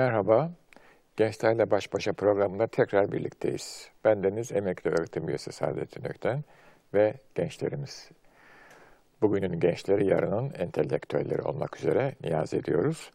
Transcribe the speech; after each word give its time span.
Merhaba. 0.00 0.50
Gençlerle 1.16 1.70
Baş 1.70 1.92
Başa 1.92 2.12
programında 2.12 2.66
tekrar 2.66 3.12
birlikteyiz. 3.12 3.90
Ben 4.04 4.22
Deniz 4.22 4.52
Emekli 4.52 4.90
Öğretim 4.90 5.28
Üyesi 5.28 5.52
Saadettin 5.52 6.04
Ökten 6.04 6.44
ve 6.94 7.14
gençlerimiz. 7.34 8.10
Bugünün 9.22 9.60
gençleri 9.60 10.06
yarının 10.06 10.52
entelektüelleri 10.58 11.42
olmak 11.42 11.76
üzere 11.76 12.14
niyaz 12.22 12.54
ediyoruz. 12.54 13.10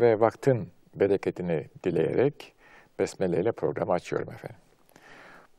Ve 0.00 0.20
vaktin 0.20 0.72
bereketini 0.94 1.66
dileyerek 1.84 2.54
Besmele 2.98 3.40
ile 3.40 3.52
programı 3.52 3.92
açıyorum 3.92 4.32
efendim. 4.32 4.60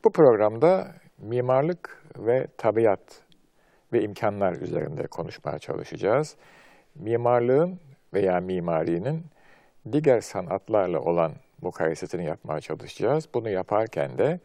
Bu 0.04 0.12
programda 0.12 0.94
mimarlık 1.18 2.02
ve 2.18 2.46
tabiat 2.58 3.22
ve 3.92 4.02
imkanlar 4.02 4.52
üzerinde 4.52 5.06
konuşmaya 5.06 5.58
çalışacağız. 5.58 6.36
Mimarlığın 6.94 7.80
veya 8.14 8.40
mimarinin 8.40 9.24
diğer 9.92 10.20
sanatlarla 10.20 11.00
olan 11.00 11.32
mukayesesini 11.62 12.24
yapmaya 12.24 12.60
çalışacağız. 12.60 13.28
Bunu 13.34 13.48
yaparken 13.48 14.18
de 14.18 14.40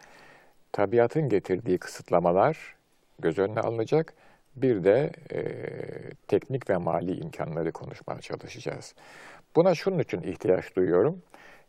tabiatın 0.71 1.29
getirdiği 1.29 1.77
kısıtlamalar 1.77 2.75
göz 3.19 3.39
önüne 3.39 3.59
alınacak. 3.59 4.13
Bir 4.55 4.83
de 4.83 5.11
e, 5.31 5.41
teknik 6.27 6.69
ve 6.69 6.77
mali 6.77 7.19
imkanları 7.19 7.71
konuşmaya 7.71 8.21
çalışacağız. 8.21 8.95
Buna 9.55 9.75
şunun 9.75 9.99
için 9.99 10.21
ihtiyaç 10.21 10.75
duyuyorum. 10.75 11.21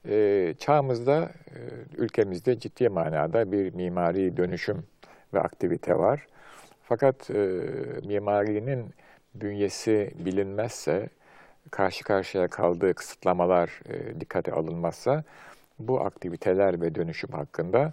E, 0.08 0.55
çağımızda, 0.58 1.22
e, 1.22 1.58
ülkemizde 1.97 2.58
ciddi 2.58 2.88
manada 2.88 3.53
bir 3.53 3.75
mimari 3.75 4.36
dönüşüm 4.36 4.84
ve 5.34 5.41
aktivite 5.41 5.98
var. 5.98 6.27
Fakat 6.82 7.30
e, 7.30 7.60
mimarinin 8.05 8.94
bünyesi 9.34 10.10
bilinmezse, 10.19 11.08
karşı 11.70 12.05
karşıya 12.05 12.48
kaldığı 12.48 12.94
kısıtlamalar 12.94 13.80
e, 13.88 14.20
dikkate 14.20 14.52
alınmazsa 14.52 15.24
bu 15.78 16.00
aktiviteler 16.00 16.80
ve 16.80 16.94
dönüşüm 16.94 17.30
hakkında 17.30 17.92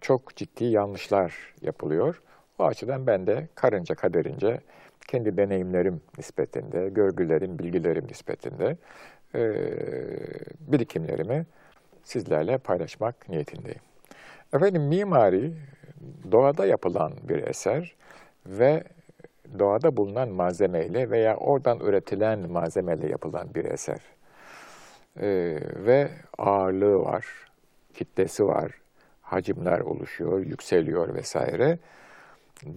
çok 0.00 0.36
ciddi 0.36 0.64
yanlışlar 0.64 1.54
yapılıyor. 1.62 2.22
O 2.58 2.64
açıdan 2.64 3.06
ben 3.06 3.26
de 3.26 3.48
karınca 3.54 3.94
kaderince 3.94 4.60
kendi 5.08 5.36
deneyimlerim 5.36 6.00
nispetinde, 6.18 6.88
görgülerim, 6.88 7.58
bilgilerim 7.58 8.06
nispetinde 8.08 8.76
e, 9.34 9.40
birikimlerimi 10.60 11.46
sizlerle 12.04 12.58
paylaşmak 12.58 13.28
niyetindeyim. 13.28 13.80
Efendim 14.54 14.82
mimari 14.82 15.52
doğada 16.32 16.66
yapılan 16.66 17.12
bir 17.28 17.46
eser 17.46 17.96
ve 18.46 18.84
doğada 19.58 19.96
bulunan 19.96 20.28
malzemeyle 20.28 21.10
veya 21.10 21.36
oradan 21.36 21.80
üretilen 21.80 22.50
malzemeyle 22.50 23.08
yapılan 23.08 23.54
bir 23.54 23.64
eser. 23.64 24.00
Ee, 25.20 25.58
ve 25.76 26.10
ağırlığı 26.38 26.98
var, 26.98 27.26
kitlesi 27.94 28.46
var, 28.46 28.72
hacimler 29.22 29.80
oluşuyor, 29.80 30.40
yükseliyor 30.40 31.14
vesaire. 31.14 31.78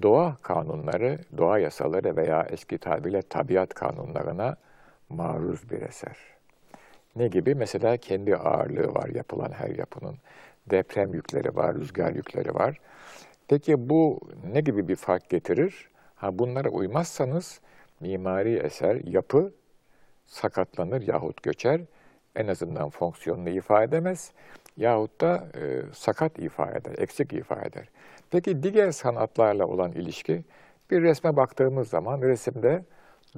Doğa 0.02 0.38
kanunları, 0.41 1.19
doğa 1.38 1.59
yasaları 1.59 2.18
veya 2.18 2.47
eski 2.50 2.78
tabirle 2.78 3.22
tabiat 3.22 3.74
kanunlarına 3.74 4.56
maruz 5.09 5.72
bir 5.72 5.81
eser. 5.81 6.18
Ne 7.16 7.28
gibi? 7.28 7.56
Mesela 7.56 7.97
kendi 7.97 8.35
ağırlığı 8.35 8.94
var 8.94 9.09
yapılan 9.09 9.52
her 9.52 9.69
yapının. 9.69 10.16
Deprem 10.69 11.13
yükleri 11.13 11.56
var, 11.56 11.75
rüzgar 11.75 12.12
yükleri 12.12 12.56
var. 12.56 12.79
Peki 13.47 13.90
bu 13.90 14.19
ne 14.53 14.62
gibi 14.62 14.88
bir 14.88 14.96
fark 14.96 15.29
getirir? 15.29 15.89
Ha 16.19 16.40
bunlara 16.40 16.69
uymazsanız 16.69 17.59
mimari 18.00 18.56
eser, 18.57 18.96
yapı 18.96 19.53
sakatlanır 20.28 21.07
yahut 21.07 21.44
göçer. 21.44 21.81
En 22.35 22.47
azından 22.47 22.90
fonksiyonunu 22.90 23.50
ifade 23.50 23.85
edemez 23.85 24.31
yahut 24.78 25.22
da 25.22 25.47
e, 25.56 25.81
sakat 25.94 26.40
ifade 26.40 26.78
eder, 26.78 26.96
eksik 26.97 27.34
ifade 27.34 27.68
eder. 27.68 27.90
Peki 28.31 28.63
diğer 28.63 28.91
sanatlarla 28.91 29.66
olan 29.66 29.91
ilişki, 29.91 30.44
bir 30.91 31.02
resme 31.02 31.35
baktığımız 31.35 31.90
zaman 31.90 32.22
resimde 32.22 32.84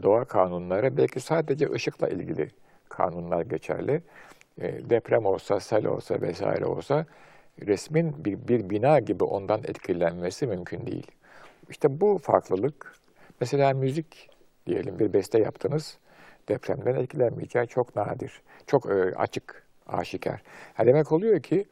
doğa 0.03 0.25
kanunları 0.25 0.97
belki 0.97 1.19
sadece 1.19 1.71
ışıkla 1.71 2.09
ilgili 2.09 2.49
kanunlar 2.89 3.41
geçerli. 3.41 4.01
E, 4.61 4.89
deprem 4.89 5.25
olsa, 5.25 5.59
sel 5.59 5.85
olsa 5.85 6.21
vesaire 6.21 6.65
olsa 6.65 7.05
resmin 7.67 8.25
bir, 8.25 8.47
bir 8.47 8.69
bina 8.69 8.99
gibi 8.99 9.23
ondan 9.23 9.59
etkilenmesi 9.63 10.47
mümkün 10.47 10.87
değil. 10.87 11.11
İşte 11.71 12.01
bu 12.01 12.17
farklılık, 12.17 12.95
mesela 13.39 13.73
müzik 13.73 14.29
diyelim 14.67 14.99
bir 14.99 15.13
beste 15.13 15.39
yaptınız, 15.39 15.97
depremden 16.49 16.95
etkilenmeyeceği 16.95 17.67
çok 17.67 17.95
nadir, 17.95 18.41
çok 18.67 18.85
e, 18.85 19.15
açık, 19.15 19.67
aşikar. 19.87 20.41
Ha 20.73 20.85
demek 20.85 21.11
oluyor 21.11 21.39
ki 21.41 21.65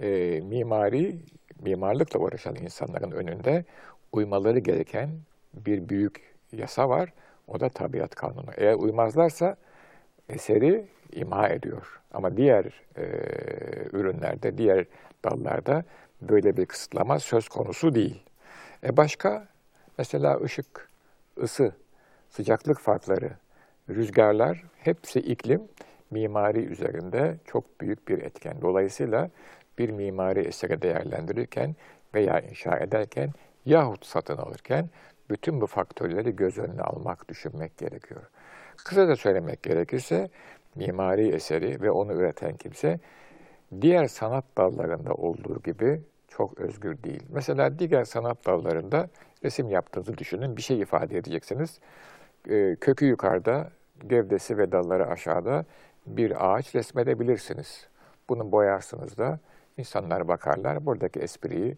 e, 0.00 0.40
mimari, 0.40 1.16
mimarlıkla 1.62 2.20
uğraşan 2.20 2.54
insanların 2.54 3.10
önünde 3.10 3.64
uymaları 4.12 4.58
gereken 4.58 5.10
bir 5.54 5.88
büyük 5.88 6.34
yasa 6.52 6.88
var. 6.88 7.12
O 7.48 7.60
da 7.60 7.68
tabiat 7.68 8.14
kanunu. 8.14 8.50
Eğer 8.56 8.74
uymazlarsa 8.74 9.56
eseri 10.28 10.86
imha 11.12 11.48
ediyor. 11.48 12.00
Ama 12.10 12.36
diğer 12.36 12.64
e, 12.96 13.04
ürünlerde, 13.92 14.58
diğer 14.58 14.86
dallarda 15.24 15.84
böyle 16.22 16.56
bir 16.56 16.66
kısıtlama 16.66 17.18
söz 17.18 17.48
konusu 17.48 17.94
değil. 17.94 18.22
E 18.84 18.96
başka 18.96 19.48
mesela 19.98 20.40
ışık, 20.40 20.90
ısı, 21.42 21.72
sıcaklık 22.30 22.80
farkları, 22.80 23.30
rüzgarlar 23.88 24.64
hepsi 24.76 25.20
iklim 25.20 25.68
mimari 26.10 26.64
üzerinde 26.64 27.36
çok 27.44 27.80
büyük 27.80 28.08
bir 28.08 28.18
etken. 28.18 28.62
Dolayısıyla 28.62 29.30
bir 29.78 29.90
mimari 29.90 30.40
eseri 30.40 30.82
değerlendirirken 30.82 31.76
veya 32.14 32.40
inşa 32.40 32.78
ederken 32.78 33.30
yahut 33.64 34.06
satın 34.06 34.36
alırken 34.36 34.90
bütün 35.30 35.60
bu 35.60 35.66
faktörleri 35.66 36.36
göz 36.36 36.58
önüne 36.58 36.82
almak, 36.82 37.28
düşünmek 37.28 37.78
gerekiyor. 37.78 38.22
Kısaca 38.76 39.16
söylemek 39.16 39.62
gerekirse 39.62 40.30
mimari 40.74 41.28
eseri 41.28 41.82
ve 41.82 41.90
onu 41.90 42.12
üreten 42.12 42.56
kimse 42.56 43.00
diğer 43.80 44.06
sanat 44.06 44.44
dallarında 44.58 45.14
olduğu 45.14 45.62
gibi 45.62 46.02
çok 46.36 46.60
özgür 46.60 47.02
değil. 47.02 47.22
Mesela 47.28 47.78
diğer 47.78 48.04
sanat 48.04 48.46
dallarında 48.46 49.08
resim 49.44 49.70
yaptığınızı 49.70 50.18
düşünün, 50.18 50.56
bir 50.56 50.62
şey 50.62 50.80
ifade 50.80 51.18
edeceksiniz. 51.18 51.78
Ee, 52.50 52.76
kökü 52.80 53.06
yukarıda, 53.06 53.70
gövdesi 54.00 54.58
ve 54.58 54.72
dalları 54.72 55.06
aşağıda 55.06 55.64
bir 56.06 56.54
ağaç 56.54 56.74
resmedebilirsiniz. 56.74 57.86
Bunu 58.28 58.52
boyarsınız 58.52 59.18
da 59.18 59.38
insanlar 59.76 60.28
bakarlar, 60.28 60.86
buradaki 60.86 61.20
espriyi, 61.20 61.76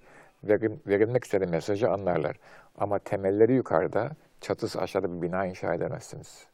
verilmek 0.87 1.25
istediği 1.25 1.47
mesajı 1.47 1.91
anlarlar. 1.91 2.37
Ama 2.79 2.99
temelleri 2.99 3.53
yukarıda, 3.53 4.11
çatısı 4.41 4.81
aşağıda 4.81 5.17
bir 5.17 5.23
bina 5.23 5.47
inşa 5.47 5.75
edemezsiniz. 5.75 6.47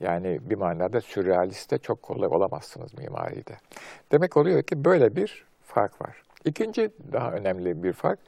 Yani 0.00 0.38
bir 0.42 0.56
manada 0.56 1.00
sürrealiste 1.00 1.78
çok 1.78 2.02
kolay 2.02 2.28
olamazsınız 2.28 2.98
mimaride. 2.98 3.56
Demek 4.12 4.36
oluyor 4.36 4.62
ki 4.62 4.84
böyle 4.84 5.16
bir 5.16 5.46
fark 5.62 6.02
var. 6.02 6.27
İkinci 6.44 6.90
daha 7.12 7.32
önemli 7.32 7.82
bir 7.82 7.92
fark, 7.92 8.18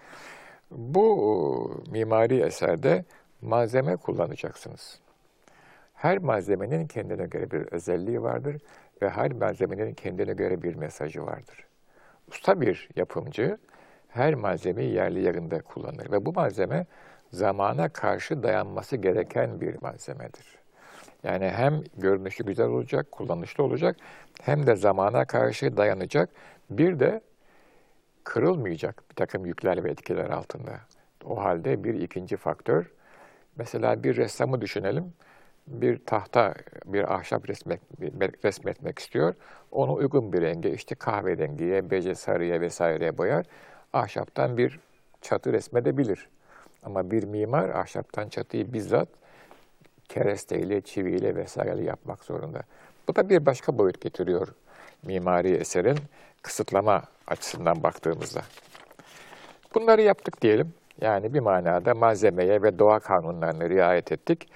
bu 0.71 1.85
mimari 1.91 2.41
eserde 2.41 3.05
malzeme 3.43 3.97
kullanacaksınız. 3.97 5.01
Her 5.95 6.19
malzemenin 6.19 6.87
kendine 6.87 7.27
göre 7.27 7.51
bir 7.51 7.73
özelliği 7.73 8.23
vardır 8.23 8.57
ve 9.03 9.11
her 9.11 9.33
malzemenin 9.33 9.95
kendine 9.95 10.33
göre 10.33 10.63
bir 10.63 10.75
mesajı 10.75 11.27
vardır. 11.27 11.67
Usta 12.29 12.61
bir 12.61 12.89
yapımcı 12.97 13.59
her 14.09 14.35
malzemeyi 14.35 14.95
yerli 14.95 15.23
yerinde 15.25 15.61
kullanır 15.61 16.13
ve 16.13 16.27
bu 16.27 16.33
malzeme 16.33 16.87
zamana 17.33 17.89
karşı 17.89 18.43
dayanması 18.43 18.97
gereken 18.97 19.61
bir 19.61 19.83
malzemedir. 19.83 20.59
Yani 21.23 21.49
hem 21.49 21.83
görünüşü 21.97 22.45
güzel 22.45 22.67
olacak, 22.67 23.13
kullanışlı 23.13 23.65
olacak, 23.65 23.97
hem 24.43 24.67
de 24.67 24.77
zamana 24.77 25.25
karşı 25.25 25.77
dayanacak, 25.77 26.31
bir 26.71 27.01
de 27.01 27.21
kırılmayacak 28.25 29.11
bir 29.11 29.15
takım 29.15 29.47
yükler 29.47 29.85
ve 29.85 29.91
etkiler 29.91 30.31
altında. 30.31 30.81
O 31.25 31.45
halde 31.45 31.85
bir 31.85 31.95
ikinci 31.95 32.37
faktör, 32.37 32.91
mesela 33.57 34.03
bir 34.03 34.17
ressamı 34.17 34.61
düşünelim, 34.61 35.13
bir 35.67 35.99
tahta, 36.07 36.55
bir 36.85 37.15
ahşap 37.15 37.49
resmet, 37.49 37.81
resmetmek 38.45 38.99
istiyor. 38.99 39.35
Onu 39.71 39.95
uygun 39.95 40.33
bir 40.33 40.43
renge, 40.43 40.71
işte 40.73 40.95
kahverengiye, 40.95 41.91
bece 41.91 42.15
sarıya 42.15 42.61
vesaireye 42.61 43.19
boyar. 43.19 43.47
Ahşaptan 43.93 44.57
bir 44.57 44.81
çatı 45.23 45.53
resmedebilir. 45.53 46.29
Ama 46.83 47.11
bir 47.11 47.25
mimar 47.25 47.69
ahşaptan 47.69 48.29
çatıyı 48.29 48.73
bizzat 48.73 49.09
keresteyle, 50.09 50.81
çiviyle 50.81 51.37
vesaireyle 51.37 51.85
yapmak 51.85 52.25
zorunda. 52.25 52.63
Bu 53.09 53.17
da 53.17 53.29
bir 53.29 53.47
başka 53.47 53.79
boyut 53.79 54.01
getiriyor 54.01 54.49
mimari 55.03 55.51
eserin 55.51 55.99
kısıtlama 56.43 57.03
açısından 57.27 57.83
baktığımızda. 57.83 58.41
Bunları 59.75 60.03
yaptık 60.03 60.43
diyelim. 60.43 60.75
Yani 61.01 61.35
bir 61.35 61.41
manada 61.41 61.95
malzemeye 61.95 62.63
ve 62.63 62.79
doğa 62.79 63.01
kanunlarına 63.01 63.69
riayet 63.69 64.13
ettik. 64.13 64.49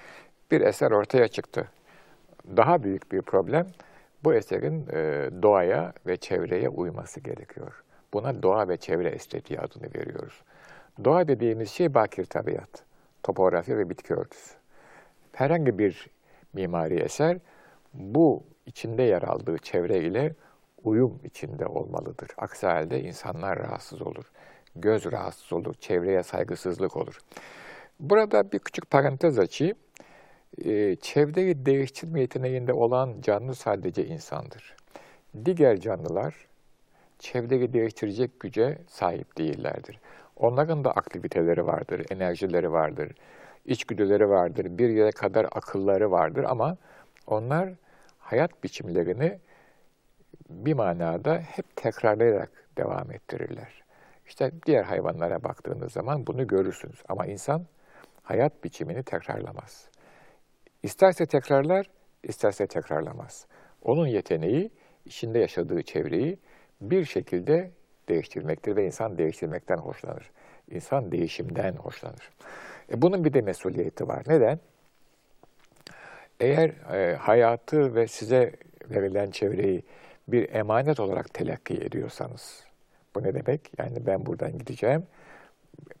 Bir 0.51 0.61
eser 0.61 0.91
ortaya 0.91 1.27
çıktı. 1.27 1.67
Daha 2.57 2.83
büyük 2.83 3.11
bir 3.11 3.21
problem, 3.21 3.67
bu 4.23 4.33
eserin 4.33 4.87
e, 4.93 5.29
doğaya 5.41 5.93
ve 6.07 6.17
çevreye 6.17 6.69
uyması 6.69 7.19
gerekiyor. 7.19 7.83
Buna 8.13 8.43
doğa 8.43 8.67
ve 8.67 8.77
çevre 8.77 9.09
estetiği 9.09 9.59
adını 9.59 9.93
veriyoruz. 9.95 10.41
Doğa 11.03 11.27
dediğimiz 11.27 11.71
şey 11.71 11.93
bakir 11.93 12.25
tabiat, 12.25 12.83
topografi 13.23 13.77
ve 13.77 13.89
bitki 13.89 14.13
örtüsü. 14.13 14.53
Herhangi 15.33 15.79
bir 15.79 16.07
mimari 16.53 16.95
eser 16.99 17.37
bu 17.93 18.43
içinde 18.65 19.03
yer 19.03 19.21
aldığı 19.21 19.57
çevre 19.57 19.99
ile 19.99 20.33
uyum 20.85 21.19
içinde 21.23 21.65
olmalıdır. 21.65 22.29
Aksi 22.37 22.67
halde 22.67 23.01
insanlar 23.01 23.59
rahatsız 23.59 24.01
olur, 24.01 24.31
göz 24.75 25.11
rahatsız 25.11 25.53
olur, 25.53 25.73
çevreye 25.73 26.23
saygısızlık 26.23 26.97
olur. 26.97 27.19
Burada 27.99 28.51
bir 28.51 28.59
küçük 28.59 28.91
parantez 28.91 29.39
açayım. 29.39 29.77
Ee, 30.65 30.95
çevreyi 30.95 31.65
değiştirme 31.65 32.21
yeteneğinde 32.21 32.73
olan 32.73 33.21
canlı 33.21 33.55
sadece 33.55 34.05
insandır. 34.05 34.75
Diğer 35.45 35.79
canlılar 35.79 36.35
çevreyi 37.19 37.73
değiştirecek 37.73 38.39
güce 38.39 38.77
sahip 38.87 39.37
değillerdir. 39.37 39.99
Onların 40.35 40.83
da 40.83 40.91
aktiviteleri 40.91 41.65
vardır, 41.65 42.05
enerjileri 42.09 42.71
vardır, 42.71 43.11
içgüdüleri 43.65 44.29
vardır, 44.29 44.77
bir 44.77 44.89
yere 44.89 45.11
kadar 45.11 45.45
akılları 45.45 46.11
vardır 46.11 46.43
ama 46.43 46.77
onlar 47.27 47.69
hayat 48.19 48.63
biçimlerini 48.63 49.39
bir 50.49 50.73
manada 50.73 51.37
hep 51.37 51.75
tekrarlayarak 51.75 52.51
devam 52.77 53.11
ettirirler. 53.11 53.83
İşte 54.27 54.51
diğer 54.65 54.83
hayvanlara 54.83 55.43
baktığınız 55.43 55.91
zaman 55.91 56.27
bunu 56.27 56.47
görürsünüz. 56.47 57.03
Ama 57.09 57.25
insan 57.25 57.65
hayat 58.23 58.63
biçimini 58.63 59.03
tekrarlamaz. 59.03 59.89
İsterse 60.83 61.25
tekrarlar, 61.25 61.89
isterse 62.23 62.67
tekrarlamaz. 62.67 63.47
Onun 63.81 64.07
yeteneği 64.07 64.71
içinde 65.05 65.39
yaşadığı 65.39 65.81
çevreyi 65.81 66.37
bir 66.81 67.05
şekilde 67.05 67.71
değiştirmektir 68.09 68.75
ve 68.75 68.85
insan 68.85 69.17
değiştirmekten 69.17 69.77
hoşlanır. 69.77 70.31
İnsan 70.71 71.11
değişimden 71.11 71.75
hoşlanır. 71.75 72.31
E 72.91 73.01
bunun 73.01 73.25
bir 73.25 73.33
de 73.33 73.41
mesuliyeti 73.41 74.07
var. 74.07 74.23
Neden? 74.27 74.59
Eğer 76.39 76.69
e, 76.69 77.15
hayatı 77.15 77.95
ve 77.95 78.07
size 78.07 78.51
verilen 78.89 79.31
çevreyi 79.31 79.83
bir 80.27 80.53
emanet 80.53 80.99
olarak 80.99 81.33
telakki 81.33 81.73
ediyorsanız, 81.73 82.63
bu 83.15 83.23
ne 83.23 83.33
demek? 83.33 83.71
Yani 83.77 84.05
ben 84.05 84.25
buradan 84.25 84.57
gideceğim, 84.57 85.03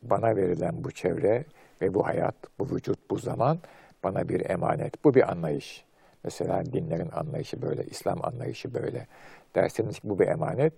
bana 0.01 0.35
verilen 0.35 0.83
bu 0.83 0.91
çevre 0.91 1.45
ve 1.81 1.93
bu 1.93 2.05
hayat, 2.05 2.35
bu 2.59 2.75
vücut, 2.75 3.09
bu 3.09 3.17
zaman 3.17 3.59
bana 4.03 4.29
bir 4.29 4.49
emanet. 4.49 5.03
Bu 5.03 5.13
bir 5.13 5.31
anlayış. 5.31 5.85
Mesela 6.23 6.65
dinlerin 6.65 7.11
anlayışı 7.11 7.61
böyle, 7.61 7.83
İslam 7.83 8.25
anlayışı 8.25 8.73
böyle. 8.73 9.07
Derseniz 9.55 9.99
ki 9.99 10.09
bu 10.09 10.19
bir 10.19 10.27
emanet, 10.27 10.73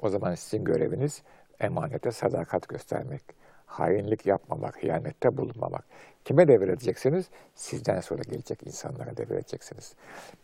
o 0.00 0.08
zaman 0.08 0.34
sizin 0.34 0.64
göreviniz 0.64 1.22
emanete 1.60 2.12
sadakat 2.12 2.68
göstermek. 2.68 3.22
Hainlik 3.66 4.26
yapmamak, 4.26 4.82
hıyanette 4.82 5.36
bulunmamak. 5.36 5.84
Kime 6.24 6.48
devredeceksiniz? 6.48 7.26
Sizden 7.54 8.00
sonra 8.00 8.22
gelecek 8.22 8.66
insanlara 8.66 9.16
devredeceksiniz. 9.16 9.94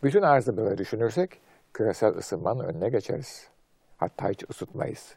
Bütün 0.03 0.21
arzı 0.21 0.57
böyle 0.57 0.77
düşünürsek 0.77 1.39
küresel 1.77 2.17
ısınmanın 2.17 2.63
önüne 2.63 2.89
geçeriz. 2.89 3.47
Hatta 3.97 4.29
hiç 4.29 4.43
ısıtmayız. 4.49 5.15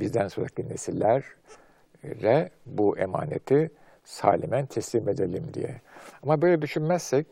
Bizden 0.00 0.28
sonraki 0.28 0.68
nesillere 0.68 2.50
bu 2.66 2.98
emaneti 2.98 3.70
salimen 4.04 4.66
teslim 4.66 5.08
edelim 5.08 5.44
diye. 5.54 5.80
Ama 6.22 6.42
böyle 6.42 6.62
düşünmezsek 6.62 7.26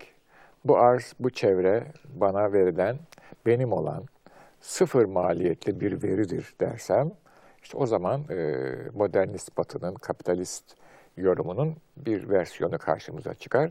bu 0.64 0.78
arz, 0.78 1.12
bu 1.20 1.30
çevre 1.30 1.84
bana 2.14 2.52
verilen, 2.52 2.96
benim 3.46 3.72
olan 3.72 4.04
sıfır 4.60 5.04
maliyetli 5.04 5.80
bir 5.80 6.02
veridir 6.02 6.54
dersem, 6.60 7.12
işte 7.62 7.78
o 7.78 7.86
zaman 7.86 8.24
e, 8.30 8.64
modernist 8.94 9.58
batının, 9.58 9.94
kapitalist 9.94 10.64
yorumunun 11.16 11.76
bir 11.96 12.28
versiyonu 12.28 12.78
karşımıza 12.78 13.34
çıkar. 13.34 13.70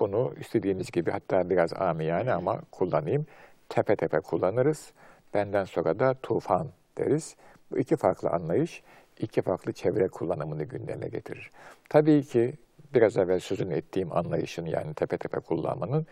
Bunu 0.00 0.34
istediğimiz 0.40 0.90
gibi 0.90 1.10
hatta 1.10 1.50
biraz 1.50 1.72
amiyane 1.72 2.32
ama 2.32 2.60
kullanayım. 2.70 3.26
Tepe 3.68 3.96
tepe 3.96 4.20
kullanırız. 4.20 4.92
Benden 5.34 5.64
sonra 5.64 5.98
da 5.98 6.14
tufan 6.14 6.68
deriz. 6.98 7.36
Bu 7.70 7.78
iki 7.78 7.96
farklı 7.96 8.30
anlayış, 8.30 8.82
iki 9.18 9.42
farklı 9.42 9.72
çevre 9.72 10.08
kullanımını 10.08 10.64
gündeme 10.64 11.08
getirir. 11.08 11.50
Tabii 11.88 12.22
ki 12.22 12.54
biraz 12.94 13.16
evvel 13.16 13.40
sözünü 13.40 13.74
ettiğim 13.74 14.12
anlayışın 14.12 14.66
yani 14.66 14.94
tepe 14.94 15.18
tepe 15.18 15.40
kullanmanın 15.40 16.06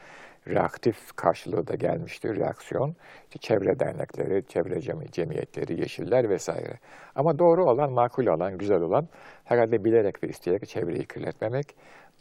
reaktif 0.49 1.17
karşılığı 1.17 1.67
da 1.67 1.75
gelmiştir, 1.75 2.37
reaksiyon. 2.37 2.95
İşte 3.25 3.39
çevre 3.39 3.79
dernekleri, 3.79 4.45
çevre 4.49 4.81
cemiyetleri, 5.11 5.81
yeşiller 5.81 6.31
vesaire. 6.31 6.79
Ama 7.15 7.39
doğru 7.39 7.65
olan, 7.65 7.93
makul 7.93 8.27
olan, 8.27 8.59
güzel 8.59 8.81
olan 8.81 9.09
herhalde 9.45 9.85
bilerek 9.85 10.23
ve 10.25 10.29
isteyerek 10.29 10.69
çevreyi 10.69 11.07
kirletmemek, 11.07 11.77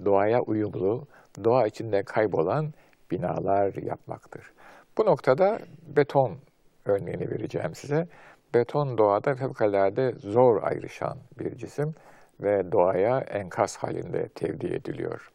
doğaya 0.05 0.41
uyumlu, 0.41 1.07
doğa 1.43 1.67
içinde 1.67 2.03
kaybolan 2.03 2.73
binalar 3.11 3.73
yapmaktır. 3.73 4.51
Bu 4.97 5.05
noktada 5.05 5.59
beton 5.87 6.37
örneğini 6.85 7.31
vereceğim 7.31 7.75
size. 7.75 8.07
Beton 8.53 8.97
doğada 8.97 9.35
fevkalade 9.35 10.11
zor 10.11 10.63
ayrışan 10.63 11.17
bir 11.39 11.55
cisim 11.55 11.95
ve 12.39 12.71
doğaya 12.71 13.19
enkaz 13.19 13.77
halinde 13.77 14.27
tevdi 14.27 14.67
ediliyor. 14.67 15.31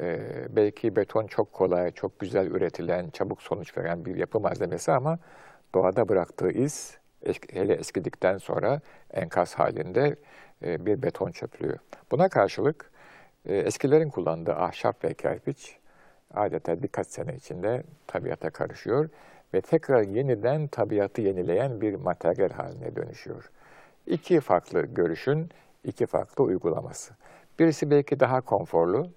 Ee, 0.00 0.20
belki 0.56 0.96
beton 0.96 1.26
çok 1.26 1.52
kolay, 1.52 1.90
çok 1.90 2.18
güzel 2.18 2.46
üretilen, 2.46 3.10
çabuk 3.10 3.42
sonuç 3.42 3.78
veren 3.78 4.04
bir 4.04 4.16
yapı 4.16 4.40
malzemesi 4.40 4.92
ama 4.92 5.18
doğada 5.74 6.08
bıraktığı 6.08 6.50
iz, 6.50 6.98
hele 7.52 7.74
eskidikten 7.74 8.38
sonra 8.38 8.80
enkaz 9.10 9.54
halinde 9.54 10.16
e, 10.64 10.86
bir 10.86 11.02
beton 11.02 11.30
çöplüğü. 11.30 11.76
Buna 12.10 12.28
karşılık 12.28 12.90
e, 13.46 13.56
eskilerin 13.56 14.10
kullandığı 14.10 14.54
ahşap 14.54 15.04
ve 15.04 15.14
kerpiç 15.14 15.78
adeta 16.36 16.82
birkaç 16.82 17.06
sene 17.06 17.34
içinde 17.34 17.82
tabiata 18.06 18.50
karışıyor 18.50 19.08
ve 19.54 19.60
tekrar 19.60 20.02
yeniden 20.02 20.66
tabiatı 20.66 21.20
yenileyen 21.20 21.80
bir 21.80 21.94
materyal 21.94 22.50
haline 22.50 22.96
dönüşüyor. 22.96 23.50
İki 24.06 24.40
farklı 24.40 24.82
görüşün 24.82 25.50
iki 25.84 26.06
farklı 26.06 26.44
uygulaması. 26.44 27.14
Birisi 27.58 27.90
belki 27.90 28.20
daha 28.20 28.40
konforlu 28.40 29.10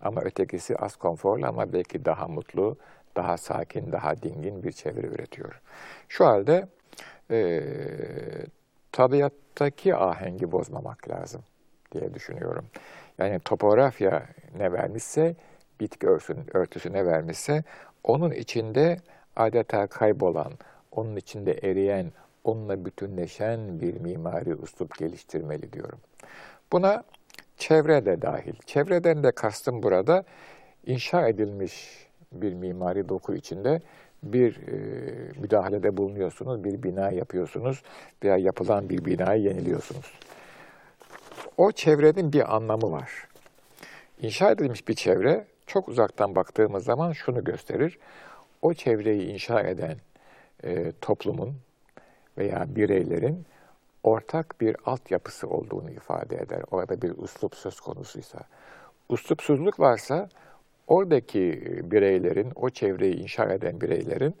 ama 0.00 0.20
ötekisi 0.20 0.76
az 0.76 0.96
konforlu 0.96 1.46
ama 1.46 1.72
belki 1.72 2.04
daha 2.04 2.28
mutlu, 2.28 2.76
daha 3.16 3.36
sakin, 3.36 3.92
daha 3.92 4.22
dingin 4.22 4.62
bir 4.62 4.72
çevre 4.72 5.06
üretiyor. 5.06 5.60
Şu 6.08 6.26
halde 6.26 6.68
e, 7.30 7.62
tabiattaki 8.92 9.96
ahengi 9.96 10.52
bozmamak 10.52 11.08
lazım 11.08 11.42
diye 11.92 12.14
düşünüyorum. 12.14 12.66
Yani 13.18 13.40
topografya 13.40 14.26
ne 14.58 14.72
vermişse, 14.72 15.34
bitki 15.80 16.06
örtüsü, 16.06 16.36
örtüsü 16.54 16.92
ne 16.92 17.06
vermişse, 17.06 17.64
onun 18.04 18.30
içinde 18.30 18.96
adeta 19.36 19.86
kaybolan, 19.86 20.52
onun 20.92 21.16
içinde 21.16 21.52
eriyen, 21.52 22.12
onunla 22.44 22.84
bütünleşen 22.84 23.80
bir 23.80 24.00
mimari 24.00 24.50
üslup 24.62 24.98
geliştirmeli 24.98 25.72
diyorum. 25.72 25.98
Buna 26.72 27.02
çevre 27.56 28.06
de 28.06 28.22
dahil. 28.22 28.54
Çevreden 28.66 29.22
de 29.22 29.32
kastım 29.32 29.82
burada 29.82 30.24
inşa 30.86 31.28
edilmiş 31.28 32.06
bir 32.32 32.54
mimari 32.54 33.08
doku 33.08 33.34
içinde 33.34 33.80
bir 34.22 34.56
e, 34.56 34.78
müdahalede 35.40 35.96
bulunuyorsunuz, 35.96 36.64
bir 36.64 36.82
bina 36.82 37.10
yapıyorsunuz 37.10 37.82
veya 38.24 38.36
yapılan 38.36 38.88
bir 38.88 39.04
binayı 39.04 39.42
yeniliyorsunuz. 39.42 40.12
O 41.56 41.72
çevrenin 41.72 42.32
bir 42.32 42.56
anlamı 42.56 42.92
var. 42.92 43.28
İnşa 44.22 44.50
edilmiş 44.50 44.88
bir 44.88 44.94
çevre 44.94 45.46
çok 45.66 45.88
uzaktan 45.88 46.34
baktığımız 46.34 46.84
zaman 46.84 47.12
şunu 47.12 47.44
gösterir. 47.44 47.98
O 48.62 48.74
çevreyi 48.74 49.32
inşa 49.32 49.60
eden 49.60 49.96
e, 50.64 50.92
toplumun 51.00 51.56
veya 52.38 52.64
bireylerin 52.68 53.46
ortak 54.02 54.60
bir 54.60 54.76
altyapısı 54.84 55.48
olduğunu 55.48 55.90
ifade 55.90 56.36
eder. 56.36 56.62
Orada 56.70 57.02
bir 57.02 57.10
uslup 57.10 57.54
söz 57.54 57.80
konusuysa. 57.80 58.38
Uslupsuzluk 59.08 59.80
varsa 59.80 60.28
oradaki 60.86 61.60
bireylerin, 61.90 62.52
o 62.54 62.70
çevreyi 62.70 63.14
inşa 63.14 63.44
eden 63.44 63.80
bireylerin 63.80 64.34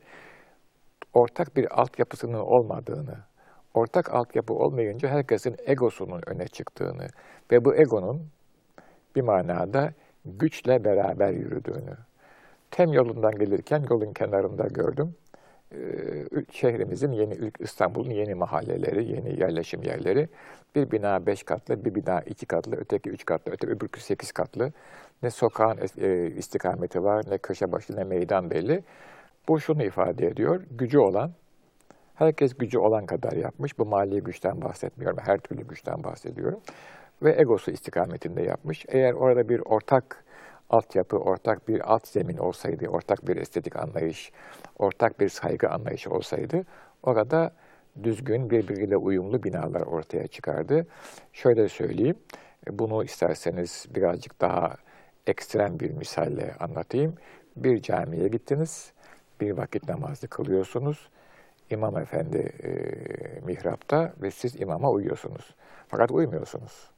ortak 1.12 1.56
bir 1.56 1.80
altyapısının 1.80 2.38
olmadığını, 2.38 3.18
ortak 3.74 4.14
altyapı 4.14 4.54
olmayınca 4.54 5.08
herkesin 5.08 5.56
egosunun 5.66 6.20
öne 6.26 6.48
çıktığını 6.48 7.06
ve 7.52 7.64
bu 7.64 7.74
egonun 7.74 8.28
bir 9.16 9.22
manada 9.22 9.90
güçle 10.38 10.84
beraber 10.84 11.32
yürüdüğünü. 11.32 11.96
Tem 12.70 12.92
yolundan 12.92 13.32
gelirken 13.32 13.84
yolun 13.90 14.12
kenarında 14.12 14.66
gördüm. 14.66 15.14
Ee, 15.72 15.78
şehrimizin 16.52 17.12
yeni, 17.12 17.50
İstanbul'un 17.58 18.10
yeni 18.10 18.34
mahalleleri, 18.34 19.04
yeni 19.04 19.40
yerleşim 19.40 19.82
yerleri. 19.82 20.28
Bir 20.74 20.90
bina 20.90 21.26
beş 21.26 21.42
katlı, 21.42 21.84
bir 21.84 21.94
bina 21.94 22.20
iki 22.20 22.46
katlı, 22.46 22.76
öteki 22.76 23.10
üç 23.10 23.24
katlı, 23.24 23.52
öteki 23.52 23.72
öbürkü 23.72 24.00
sekiz 24.00 24.32
katlı. 24.32 24.72
Ne 25.22 25.30
sokağın 25.30 25.78
e, 25.98 26.26
istikameti 26.26 27.02
var, 27.02 27.24
ne 27.30 27.38
köşe 27.38 27.72
başı, 27.72 27.96
ne 27.96 28.04
meydan 28.04 28.50
belli. 28.50 28.82
Bu 29.48 29.60
şunu 29.60 29.84
ifade 29.84 30.26
ediyor, 30.26 30.62
gücü 30.70 30.98
olan, 30.98 31.32
herkes 32.14 32.54
gücü 32.54 32.78
olan 32.78 33.06
kadar 33.06 33.32
yapmış. 33.32 33.78
Bu 33.78 33.86
mali 33.86 34.20
güçten 34.20 34.60
bahsetmiyorum, 34.60 35.18
her 35.26 35.38
türlü 35.38 35.68
güçten 35.68 36.04
bahsediyorum. 36.04 36.60
Ve 37.22 37.40
egosu 37.40 37.70
istikametinde 37.70 38.42
yapmış. 38.42 38.84
Eğer 38.88 39.12
orada 39.12 39.48
bir 39.48 39.60
ortak 39.60 40.24
altyapı, 40.70 41.16
ortak 41.16 41.68
bir 41.68 41.92
alt 41.92 42.08
zemin 42.08 42.36
olsaydı, 42.36 42.88
ortak 42.88 43.28
bir 43.28 43.36
estetik 43.36 43.76
anlayış, 43.76 44.32
ortak 44.78 45.20
bir 45.20 45.28
saygı 45.28 45.70
anlayışı 45.70 46.10
olsaydı, 46.10 46.64
orada 47.02 47.52
düzgün, 48.02 48.50
birbiriyle 48.50 48.96
uyumlu 48.96 49.42
binalar 49.42 49.80
ortaya 49.80 50.26
çıkardı. 50.26 50.86
Şöyle 51.32 51.68
söyleyeyim, 51.68 52.16
bunu 52.70 53.04
isterseniz 53.04 53.86
birazcık 53.94 54.40
daha 54.40 54.76
ekstrem 55.26 55.80
bir 55.80 55.90
misalle 55.90 56.54
anlatayım. 56.60 57.14
Bir 57.56 57.82
camiye 57.82 58.28
gittiniz, 58.28 58.92
bir 59.40 59.50
vakit 59.50 59.88
namazı 59.88 60.28
kılıyorsunuz. 60.28 61.08
İmam 61.70 61.98
efendi 61.98 62.52
e, 62.62 62.70
mihrapta 63.46 64.12
ve 64.22 64.30
siz 64.30 64.60
imama 64.60 64.90
uyuyorsunuz. 64.90 65.54
Fakat 65.88 66.10
uymuyorsunuz. 66.10 66.95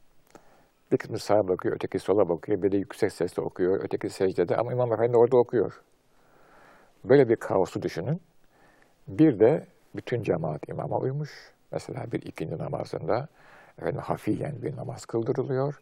Bir 0.92 0.97
kısmı 0.97 1.18
sağa 1.18 1.49
bakıyor, 1.49 1.75
öteki 1.75 1.99
sola 1.99 2.28
bakıyor, 2.28 2.62
biri 2.62 2.76
yüksek 2.76 3.12
sesle 3.12 3.42
okuyor, 3.42 3.80
öteki 3.85 4.11
secdede 4.11 4.57
ama 4.57 4.73
imam 4.73 4.92
efendi 4.92 5.16
orada 5.16 5.37
okuyor. 5.37 5.83
Böyle 7.04 7.28
bir 7.28 7.37
kaosu 7.37 7.83
düşünün. 7.83 8.21
Bir 9.09 9.40
de 9.40 9.66
bütün 9.97 10.23
cemaat 10.23 10.68
imama 10.68 10.99
uymuş. 10.99 11.52
Mesela 11.73 12.12
bir 12.12 12.23
ikinci 12.23 12.59
namazında 12.59 13.28
efendim, 13.78 14.00
hafiyen 14.00 14.62
bir 14.62 14.76
namaz 14.76 15.07
kıldırılıyor. 15.07 15.80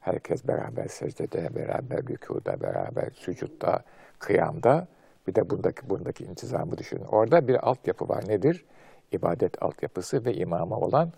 Herkes 0.00 0.48
beraber 0.48 0.86
secdede, 0.88 1.54
beraber 1.56 1.98
rükuda, 1.98 2.60
beraber 2.60 3.10
sücutta, 3.10 3.82
kıyamda. 4.18 4.88
Bir 5.26 5.34
de 5.34 5.50
bundaki, 5.50 5.90
bundaki 5.90 6.24
intizamı 6.24 6.78
düşünün. 6.78 7.04
Orada 7.04 7.48
bir 7.48 7.68
altyapı 7.68 8.08
var. 8.08 8.28
Nedir? 8.28 8.64
İbadet 9.12 9.62
altyapısı 9.62 10.24
ve 10.24 10.34
imama 10.34 10.76
olan 10.76 11.12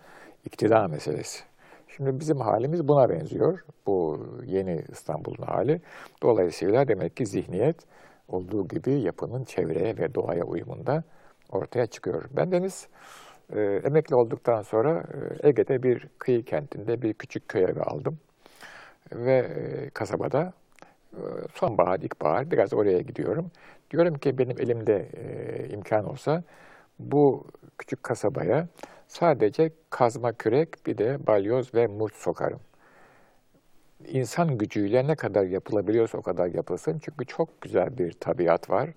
iktidar 0.45 0.87
meselesi. 0.87 1.45
Şimdi 1.97 2.21
bizim 2.21 2.41
halimiz 2.41 2.89
buna 2.89 3.11
benziyor. 3.11 3.65
Bu 3.87 4.27
yeni 4.47 4.83
İstanbul'un 4.89 5.43
hali. 5.43 5.81
Dolayısıyla 6.23 6.89
demek 6.89 7.17
ki 7.17 7.27
zihniyet 7.27 7.77
olduğu 8.29 8.69
gibi 8.69 9.01
yapının 9.01 9.45
çevreye 9.45 9.97
ve 9.99 10.15
doğaya 10.15 10.45
uyumunda 10.45 11.05
ortaya 11.51 11.87
çıkıyor. 11.87 12.25
Ben 12.31 12.53
Deniz 12.53 12.89
e, 13.53 13.61
emekli 13.85 14.15
olduktan 14.15 14.63
sonra 14.63 15.05
e, 15.43 15.49
Ege'de 15.49 15.83
bir 15.83 16.09
kıyı 16.19 16.45
kentinde 16.45 17.03
bir 17.03 17.15
küçük 17.15 17.49
köy 17.49 17.65
evi 17.65 17.81
aldım. 17.81 18.19
Ve 19.13 19.37
e, 19.37 19.91
kasabada 19.91 20.53
e, 21.13 21.23
sonbahar, 21.55 22.01
ilkbahar 22.01 22.51
biraz 22.51 22.75
oraya 22.75 23.01
gidiyorum. 23.01 23.51
Diyorum 23.91 24.15
ki 24.15 24.39
benim 24.39 24.61
elimde 24.61 25.09
e, 25.17 25.69
imkan 25.69 26.05
olsa 26.05 26.43
bu 26.99 27.47
küçük 27.79 28.03
kasabaya 28.03 28.69
sadece 29.09 29.73
kazma 29.91 30.33
kürek 30.33 30.87
bir 30.87 30.99
de 30.99 31.27
balyoz 31.27 31.75
ve 31.75 31.87
murç 31.87 32.15
sokarım. 32.15 32.61
İnsan 34.07 34.59
gücüyle 34.59 35.07
ne 35.07 35.17
kadar 35.17 35.45
yapılabiliyorsa 35.45 36.19
o 36.19 36.23
kadar 36.23 36.47
yapılsın. 36.47 36.99
Çünkü 37.03 37.27
çok 37.27 37.61
güzel 37.61 37.99
bir 37.99 38.13
tabiat 38.13 38.71
var. 38.71 38.91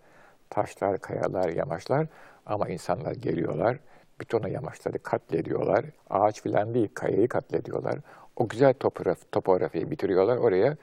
Taşlar, 0.50 1.00
kayalar, 1.00 1.50
yamaçlar 1.50 2.08
ama 2.46 2.70
insanlar 2.70 3.12
geliyorlar. 3.12 3.80
Bütün 4.20 4.40
o 4.40 4.48
yamaçları 4.48 5.00
katlediyorlar. 5.00 5.86
Ağaç 6.10 6.42
filan 6.42 6.74
değil, 6.74 6.90
kayayı 6.94 7.28
katlediyorlar. 7.28 8.00
O 8.36 8.48
güzel 8.48 8.74
topograf, 8.74 9.32
topografiyi 9.32 9.92
bitiriyorlar. 9.92 10.38
Oraya 10.38 10.78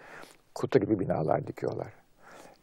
kutu 0.54 0.78
gibi 0.78 1.00
binalar 1.00 1.46
dikiyorlar. 1.46 1.92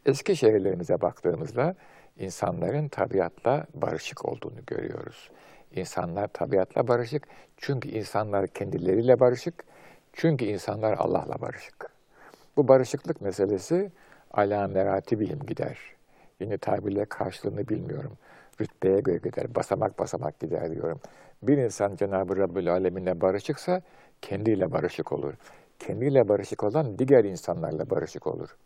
Eski 0.06 0.36
şehirlerimize 0.36 1.00
baktığımızda 1.00 1.74
insanların 2.18 2.88
tabiatla 2.88 3.66
barışık 3.74 4.24
olduğunu 4.24 4.66
görüyoruz. 4.66 5.30
İnsanlar 5.74 6.28
tabiatla 6.28 6.88
barışık. 6.88 7.28
Çünkü 7.56 7.88
insanlar 7.88 8.46
kendileriyle 8.46 9.20
barışık. 9.20 9.64
Çünkü 10.12 10.44
insanlar 10.44 10.92
Allah'la 10.92 11.40
barışık. 11.40 11.90
Bu 12.56 12.68
barışıklık 12.68 13.20
meselesi 13.20 13.90
ala 14.30 14.68
meratibihim 14.68 15.38
gider. 15.38 15.78
Yine 16.40 16.58
tabirle 16.58 17.04
karşılığını 17.04 17.68
bilmiyorum. 17.68 18.12
Rütbeye 18.60 19.00
göre 19.00 19.16
gider, 19.16 19.54
basamak 19.54 19.98
basamak 19.98 20.40
gider 20.40 20.70
diyorum. 20.70 21.00
Bir 21.42 21.58
insan 21.58 21.96
Cenab-ı 21.96 22.36
Rabbül 22.36 22.72
Alemin'le 22.72 23.20
barışıksa 23.20 23.82
kendiyle 24.22 24.72
barışık 24.72 25.12
olur. 25.12 25.34
Kendiyle 25.78 26.28
barışık 26.28 26.64
olan 26.64 26.98
diğer 26.98 27.24
insanlarla 27.24 27.90
barışık 27.90 28.26
olur. 28.26 28.56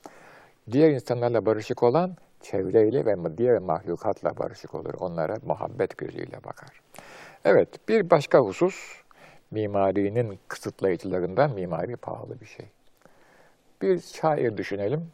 Diğer 0.73 0.91
insanlarla 0.91 1.47
barışık 1.47 1.83
olan 1.83 2.17
çevreyle 2.41 3.07
ve 3.07 3.39
diğer 3.39 3.59
mahlukatla 3.59 4.37
barışık 4.39 4.75
olur. 4.75 4.95
Onlara 4.95 5.37
muhabbet 5.47 5.99
gözüyle 5.99 6.45
bakar. 6.45 6.83
Evet, 7.45 7.89
bir 7.89 8.11
başka 8.11 8.39
husus, 8.39 9.03
mimarinin 9.51 10.39
kısıtlayıcılarından 10.49 11.51
mimari 11.51 11.97
pahalı 11.97 12.41
bir 12.41 12.47
şey. 12.47 12.67
Bir 13.83 14.01
şair 14.01 14.57
düşünelim, 14.57 15.13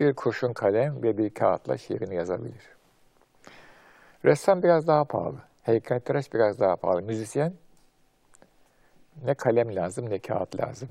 bir 0.00 0.14
kurşun 0.14 0.52
kalem 0.52 1.02
ve 1.02 1.18
bir 1.18 1.30
kağıtla 1.30 1.78
şiirini 1.78 2.14
yazabilir. 2.14 2.72
Ressam 4.24 4.62
biraz 4.62 4.86
daha 4.86 5.04
pahalı, 5.04 5.38
heykeltıraş 5.62 6.32
biraz 6.32 6.60
daha 6.60 6.76
pahalı, 6.76 7.02
müzisyen 7.02 7.52
ne 9.24 9.34
kalem 9.34 9.76
lazım 9.76 10.10
ne 10.10 10.18
kağıt 10.18 10.60
lazım. 10.60 10.88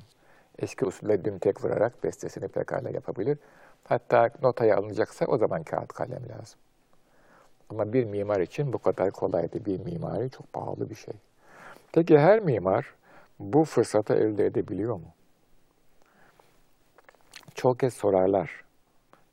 Eski 0.62 0.86
usulle 0.86 1.25
düm 1.25 1.39
tek 1.39 1.63
vurarak 1.63 2.03
bestesini 2.03 2.48
pekala 2.48 2.89
yapabilir. 2.89 3.38
Hatta 3.84 4.30
notaya 4.41 4.77
alınacaksa 4.77 5.25
o 5.25 5.38
zaman 5.38 5.63
kağıt 5.63 5.94
kalem 5.94 6.30
lazım. 6.30 6.60
Ama 7.70 7.94
bir 7.94 8.06
mimar 8.06 8.39
için 8.39 8.74
bu 8.74 8.77
kadar 8.77 9.12
kolaydı. 9.12 9.65
Bir 9.65 9.80
mimari 9.80 10.30
çok 10.30 10.53
pahalı 10.53 10.89
bir 10.89 10.96
şey. 10.96 11.13
Peki 11.91 12.20
her 12.20 12.39
mimar 12.39 12.94
bu 13.39 13.65
fırsatı 13.65 14.13
elde 14.13 14.46
edebiliyor 14.46 14.96
mu? 14.96 15.13
Çok 17.56 17.80
kez 17.80 17.94
sorarlar. 17.94 18.63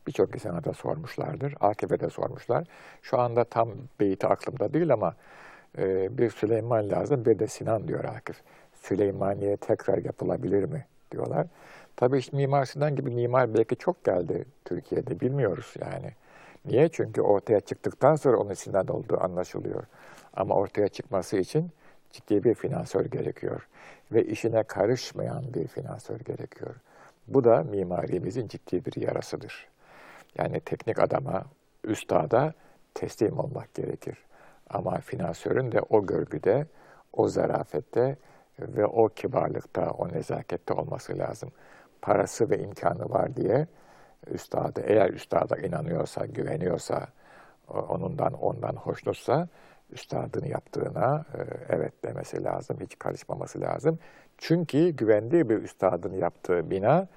Birçok 0.06 0.34
insana 0.34 0.64
da 0.64 0.72
sormuşlardır. 0.72 1.54
AKP'de 1.60 2.10
sormuşlar. 2.10 2.64
Şu 3.02 3.18
anda 3.18 3.44
tam 3.44 3.68
beyti 4.00 4.26
aklımda 4.26 4.74
değil 4.74 4.92
ama 4.92 5.14
e, 5.78 6.18
bir 6.18 6.30
Süleyman 6.30 6.90
lazım, 6.90 7.24
bir 7.24 7.38
de 7.38 7.46
Sinan 7.46 7.88
diyor 7.88 8.04
Akif. 8.04 8.40
Süleymaniye 8.74 9.56
tekrar 9.56 9.98
yapılabilir 9.98 10.64
mi 10.64 10.86
diyorlar. 11.10 11.46
Tabii 11.96 12.18
işte 12.18 12.36
Mimar 12.36 12.64
Sinan 12.64 12.96
gibi 12.96 13.10
mimar 13.10 13.54
belki 13.54 13.76
çok 13.76 14.04
geldi 14.04 14.44
Türkiye'de 14.64 15.20
bilmiyoruz 15.20 15.74
yani. 15.80 16.12
Niye? 16.64 16.88
Çünkü 16.88 17.20
ortaya 17.20 17.60
çıktıktan 17.60 18.16
sonra 18.16 18.36
onun 18.36 18.54
Sinan 18.54 18.88
olduğu 18.88 19.24
anlaşılıyor. 19.24 19.84
Ama 20.34 20.54
ortaya 20.54 20.88
çıkması 20.88 21.36
için 21.36 21.70
ciddi 22.10 22.44
bir 22.44 22.54
finansör 22.54 23.04
gerekiyor. 23.04 23.68
Ve 24.12 24.24
işine 24.24 24.62
karışmayan 24.62 25.54
bir 25.54 25.66
finansör 25.66 26.20
gerekiyor. 26.20 26.74
Bu 27.28 27.44
da 27.44 27.62
mimarimizin 27.62 28.48
ciddi 28.48 28.84
bir 28.84 29.02
yarasıdır. 29.02 29.68
Yani 30.38 30.60
teknik 30.60 30.98
adama, 30.98 31.44
üstada 31.84 32.54
teslim 32.94 33.38
olmak 33.38 33.74
gerekir. 33.74 34.18
Ama 34.70 34.98
finansörün 34.98 35.72
de 35.72 35.80
o 35.90 36.06
görgüde, 36.06 36.66
o 37.12 37.28
zarafette 37.28 38.16
ve 38.58 38.86
o 38.86 39.08
kibarlıkta, 39.08 39.90
o 39.90 40.08
nezakette 40.08 40.74
olması 40.74 41.18
lazım. 41.18 41.50
Parası 42.02 42.50
ve 42.50 42.58
imkanı 42.58 43.10
var 43.10 43.36
diye 43.36 43.66
üstadı, 44.26 44.82
eğer 44.86 45.10
üstada 45.10 45.56
inanıyorsa, 45.56 46.26
güveniyorsa, 46.26 47.06
onundan 47.68 48.32
ondan 48.32 48.76
hoşnutsa, 48.76 49.48
üstadın 49.90 50.44
yaptığına 50.44 51.24
e, 51.34 51.40
evet 51.68 52.04
demesi 52.04 52.44
lazım, 52.44 52.76
hiç 52.80 52.98
karışmaması 52.98 53.60
lazım. 53.60 53.98
Çünkü 54.38 54.88
güvendiği 54.88 55.48
bir 55.48 55.62
üstadın 55.62 56.12
yaptığı 56.12 56.70
bina 56.70 57.08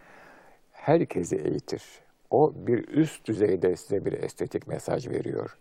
herkesi 0.72 1.36
eğitir. 1.36 1.84
O 2.30 2.54
bir 2.56 2.88
üst 2.88 3.28
düzeyde 3.28 3.76
size 3.76 4.06
bir 4.06 4.14
estetik 4.14 4.68
mesaj 4.68 5.08
veriyor. 5.08 5.58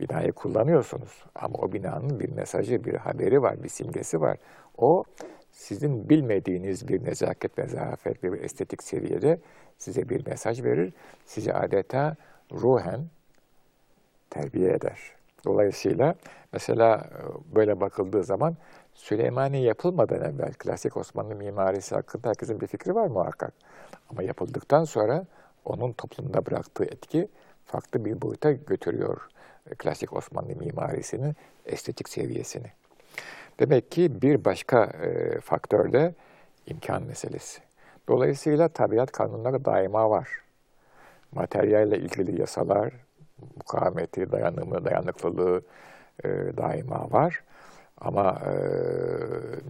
Binayı 0.00 0.32
kullanıyorsunuz 0.32 1.24
ama 1.34 1.58
o 1.58 1.72
binanın 1.72 2.20
bir 2.20 2.32
mesajı, 2.32 2.84
bir 2.84 2.94
haberi 2.94 3.42
var, 3.42 3.62
bir 3.62 3.68
simgesi 3.68 4.20
var. 4.20 4.38
O 4.78 5.04
sizin 5.52 6.08
bilmediğiniz 6.08 6.88
bir 6.88 7.04
nezaket 7.04 7.58
ve 7.58 7.66
zarafet 7.66 8.22
bir 8.22 8.32
estetik 8.42 8.82
seviyede 8.82 9.38
size 9.78 10.08
bir 10.08 10.26
mesaj 10.26 10.62
verir. 10.64 10.92
Sizi 11.24 11.52
adeta 11.54 12.16
ruhen 12.52 13.00
terbiye 14.30 14.72
eder. 14.72 14.98
Dolayısıyla 15.44 16.14
mesela 16.52 16.96
e, 16.96 17.54
böyle 17.54 17.80
bakıldığı 17.80 18.24
zaman 18.24 18.56
Süleymaniye 18.94 19.62
yapılmadan 19.62 20.20
evvel 20.20 20.52
klasik 20.52 20.96
Osmanlı 20.96 21.34
mimarisi 21.34 21.94
hakkında 21.94 22.28
herkesin 22.28 22.60
bir 22.60 22.66
fikri 22.66 22.94
var 22.94 23.06
muhakkak. 23.06 23.52
Ama 24.10 24.22
yapıldıktan 24.22 24.84
sonra 24.84 25.24
onun 25.64 25.92
toplumda 25.92 26.46
bıraktığı 26.46 26.84
etki 26.84 27.28
farklı 27.64 28.04
bir 28.04 28.22
boyuta 28.22 28.52
götürüyor 28.52 29.28
klasik 29.78 30.12
Osmanlı 30.12 30.56
mimarisinin 30.56 31.36
estetik 31.66 32.08
seviyesini. 32.08 32.66
Demek 33.58 33.90
ki 33.90 34.22
bir 34.22 34.44
başka 34.44 34.84
e, 34.84 35.40
faktör 35.40 35.92
de 35.92 36.14
imkan 36.66 37.02
meselesi. 37.02 37.60
Dolayısıyla 38.08 38.68
tabiat 38.68 39.12
kanunları 39.12 39.64
daima 39.64 40.10
var. 40.10 40.28
Materyalle 41.32 41.98
ilgili 41.98 42.40
yasalar, 42.40 42.92
mukavemeti, 43.56 44.32
dayanımı, 44.32 44.84
dayanıklılığı 44.84 45.62
e, 46.24 46.28
daima 46.56 47.12
var. 47.12 47.42
Ama 48.00 48.42
e, 48.46 48.54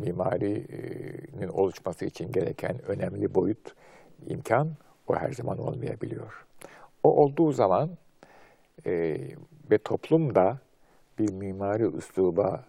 mimarinin 0.04 1.48
oluşması 1.48 2.04
için 2.04 2.32
gereken 2.32 2.82
önemli 2.86 3.34
boyut, 3.34 3.74
imkan 4.26 4.70
o 5.08 5.16
her 5.16 5.32
zaman 5.32 5.58
olmayabiliyor. 5.58 6.46
O 7.02 7.16
olduğu 7.16 7.52
zaman 7.52 7.90
e, 8.86 9.18
ve 9.70 9.78
toplum 9.78 10.34
da 10.34 10.58
bir 11.18 11.32
mimari 11.32 11.96
üsluba 11.96 12.64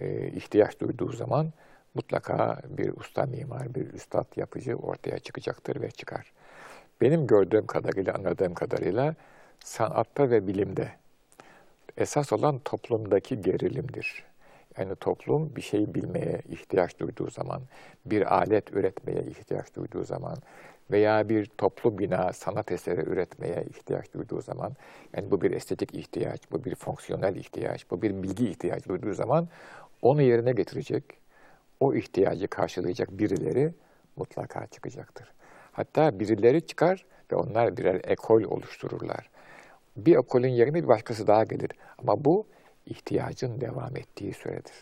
e, 0.00 0.28
ihtiyaç 0.28 0.80
duyduğu 0.80 1.12
zaman 1.12 1.52
mutlaka 1.94 2.60
bir 2.68 2.96
usta 2.96 3.26
mimar, 3.26 3.74
bir 3.74 3.92
üstad 3.92 4.36
yapıcı 4.36 4.76
ortaya 4.76 5.18
çıkacaktır 5.18 5.80
ve 5.80 5.90
çıkar. 5.90 6.32
Benim 7.00 7.26
gördüğüm 7.26 7.66
kadarıyla, 7.66 8.14
anladığım 8.14 8.54
kadarıyla 8.54 9.14
sanatta 9.64 10.30
ve 10.30 10.46
bilimde 10.46 10.88
esas 11.96 12.32
olan 12.32 12.58
toplumdaki 12.58 13.42
gerilimdir. 13.42 14.24
Yani 14.78 14.96
toplum 14.96 15.56
bir 15.56 15.62
şey 15.62 15.94
bilmeye 15.94 16.42
ihtiyaç 16.48 16.98
duyduğu 16.98 17.30
zaman, 17.30 17.62
bir 18.06 18.34
alet 18.34 18.72
üretmeye 18.72 19.22
ihtiyaç 19.22 19.74
duyduğu 19.74 20.04
zaman 20.04 20.36
veya 20.90 21.28
bir 21.28 21.46
toplu 21.46 21.98
bina, 21.98 22.32
sanat 22.32 22.72
eseri 22.72 23.00
üretmeye 23.00 23.64
ihtiyaç 23.70 24.12
duyduğu 24.14 24.40
zaman, 24.42 24.72
yani 25.16 25.30
bu 25.30 25.40
bir 25.40 25.50
estetik 25.50 25.94
ihtiyaç, 25.94 26.40
bu 26.52 26.64
bir 26.64 26.74
fonksiyonel 26.74 27.36
ihtiyaç, 27.36 27.90
bu 27.90 28.02
bir 28.02 28.22
bilgi 28.22 28.48
ihtiyacı 28.48 28.88
duyduğu 28.88 29.14
zaman 29.14 29.48
onu 30.02 30.22
yerine 30.22 30.52
getirecek, 30.52 31.04
o 31.80 31.94
ihtiyacı 31.94 32.48
karşılayacak 32.48 33.10
birileri 33.10 33.74
mutlaka 34.16 34.66
çıkacaktır. 34.66 35.32
Hatta 35.72 36.20
birileri 36.20 36.66
çıkar 36.66 37.06
ve 37.32 37.36
onlar 37.36 37.76
birer 37.76 38.00
ekol 38.04 38.42
oluştururlar. 38.42 39.30
Bir 39.96 40.16
ekolün 40.16 40.48
yerine 40.48 40.74
bir 40.74 40.88
başkası 40.88 41.26
daha 41.26 41.44
gelir. 41.44 41.70
Ama 41.98 42.24
bu 42.24 42.46
ihtiyacın 42.86 43.60
devam 43.60 43.96
ettiği 43.96 44.32
süredir. 44.32 44.74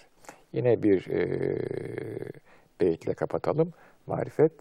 Yine 0.52 0.82
bir 0.82 1.10
e, 1.10 1.58
beyitle 2.80 3.14
kapatalım. 3.14 3.72
Marifet 4.06 4.52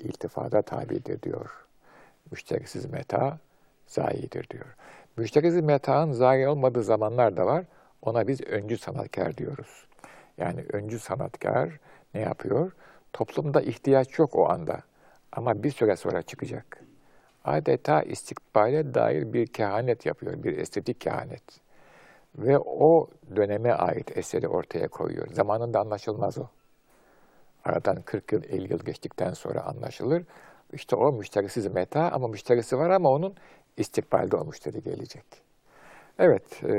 iltifada 0.00 0.62
tabidir 0.62 1.22
diyor. 1.22 1.66
Müşterisiz 2.30 2.86
meta 2.86 3.38
zayidir 3.86 4.48
diyor. 4.50 4.76
Müşterisiz 5.16 5.60
meta'nın 5.60 6.12
zayi 6.12 6.48
olmadığı 6.48 6.82
zamanlar 6.82 7.36
da 7.36 7.46
var. 7.46 7.64
Ona 8.02 8.28
biz 8.28 8.40
öncü 8.40 8.78
sanatkar 8.78 9.36
diyoruz. 9.36 9.86
Yani 10.38 10.64
öncü 10.72 10.98
sanatkar 10.98 11.70
ne 12.14 12.20
yapıyor? 12.20 12.72
Toplumda 13.12 13.60
ihtiyaç 13.60 14.18
yok 14.18 14.36
o 14.36 14.48
anda. 14.48 14.80
Ama 15.32 15.62
bir 15.62 15.70
süre 15.70 15.96
sonra 15.96 16.22
çıkacak. 16.22 16.82
Adeta 17.44 18.02
istikbale 18.02 18.94
dair 18.94 19.32
bir 19.32 19.46
kehanet 19.46 20.06
yapıyor, 20.06 20.42
bir 20.42 20.58
estetik 20.58 21.00
kehanet. 21.00 21.42
Ve 22.38 22.58
o 22.58 23.08
döneme 23.36 23.72
ait 23.72 24.18
eseri 24.18 24.48
ortaya 24.48 24.88
koyuyor. 24.88 25.28
Zamanında 25.28 25.80
anlaşılmaz 25.80 26.38
o. 26.38 26.46
Aradan 27.64 28.02
40 28.02 28.32
yıl, 28.32 28.44
50 28.44 28.72
yıl 28.72 28.80
geçtikten 28.84 29.32
sonra 29.32 29.60
anlaşılır. 29.60 30.22
İşte 30.72 30.96
o 30.96 31.12
müşterisiz 31.12 31.66
meta 31.66 32.10
ama 32.10 32.28
müşterisi 32.28 32.78
var 32.78 32.90
ama 32.90 33.10
onun 33.10 33.34
istikbalde 33.76 34.36
o 34.36 34.44
müşteri 34.44 34.82
gelecek. 34.82 35.24
Evet, 36.18 36.64
e, 36.64 36.72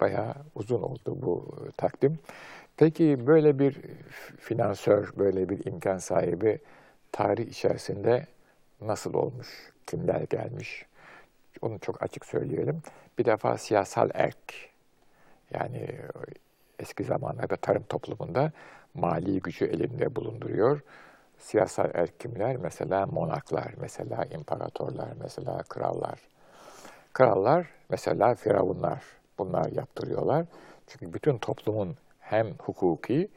bayağı 0.00 0.34
uzun 0.54 0.82
oldu 0.82 1.18
bu 1.22 1.56
takdim. 1.76 2.18
Peki 2.76 3.26
böyle 3.26 3.58
bir 3.58 3.80
finansör, 4.38 5.12
böyle 5.18 5.48
bir 5.48 5.66
imkan 5.66 5.98
sahibi 5.98 6.58
tarih 7.12 7.48
içerisinde 7.48 8.26
nasıl 8.80 9.14
olmuş, 9.14 9.72
kimler 9.86 10.20
gelmiş? 10.20 10.86
Onu 11.62 11.78
çok 11.78 12.02
açık 12.02 12.26
söyleyelim. 12.26 12.82
Bir 13.18 13.24
defa 13.24 13.58
siyasal 13.58 14.10
erk, 14.14 14.54
yani 15.54 15.88
eski 16.78 17.04
zamanlarda 17.04 17.56
tarım 17.56 17.82
toplumunda 17.82 18.52
mali 18.94 19.40
gücü 19.40 19.64
elinde 19.64 20.16
bulunduruyor. 20.16 20.80
Siyasal 21.38 21.90
erk 21.94 22.20
kimler? 22.20 22.56
Mesela 22.56 23.06
monarklar, 23.06 23.74
mesela 23.80 24.24
imparatorlar, 24.24 25.08
mesela 25.20 25.62
krallar. 25.62 26.20
Krallar, 27.12 27.66
mesela 27.90 28.34
firavunlar. 28.34 29.02
Bunlar 29.38 29.72
yaptırıyorlar. 29.72 30.46
Çünkü 30.86 31.14
bütün 31.14 31.38
toplumun 31.38 31.96
hem 32.20 32.46
hukuki 32.58 33.28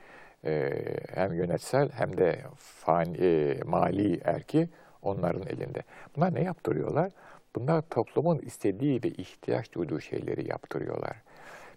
e, 0.45 0.69
hem 1.13 1.33
yönetsel 1.33 1.89
hem 1.91 2.17
de 2.17 2.41
fani, 2.57 3.17
e, 3.17 3.59
mali 3.65 4.21
erki 4.23 4.69
onların 5.01 5.47
elinde. 5.47 5.83
Bunlar 6.15 6.35
ne 6.35 6.43
yaptırıyorlar? 6.43 7.11
Bunlar 7.55 7.81
toplumun 7.81 8.39
istediği 8.39 9.03
ve 9.03 9.07
ihtiyaç 9.07 9.73
duyduğu 9.73 9.99
şeyleri 9.99 10.49
yaptırıyorlar. 10.49 11.15